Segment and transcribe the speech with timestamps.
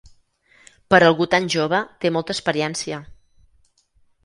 [0.93, 3.05] Per algú tant jove, té molta experiència.